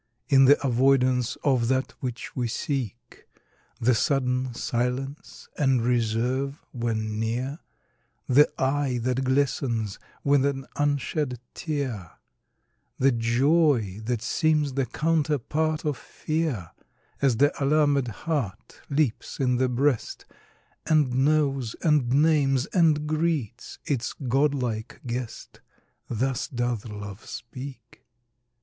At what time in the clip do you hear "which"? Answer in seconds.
1.99-2.35